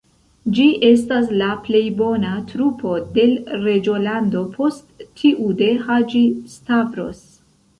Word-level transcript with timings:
Ĝi 0.59 0.63
estas 0.85 1.27
la 1.41 1.49
plej 1.67 1.81
bona 1.99 2.31
trupo 2.53 2.95
de 3.17 3.27
l' 3.33 3.59
reĝolando, 3.67 4.41
post 4.57 5.07
tiu 5.23 5.53
de 5.61 5.69
Haĝi-Stavros. 5.87 7.23